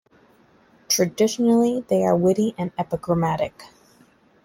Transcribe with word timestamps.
Traditionally, 0.89 1.81
they 1.87 2.03
are 2.03 2.17
witty 2.17 2.55
and 2.57 2.71
epigrammic. 2.75 3.65